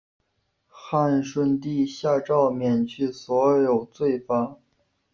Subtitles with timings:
[0.67, 4.57] 汉顺帝下诏免去所有罪罚。